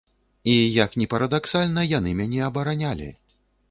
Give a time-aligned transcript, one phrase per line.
[0.53, 3.17] І як ні парадаксальна яны мяне абаранялі.